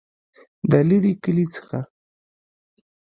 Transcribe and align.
دلیري 0.71 1.13
کلي 1.23 1.43
څخه 1.55 1.79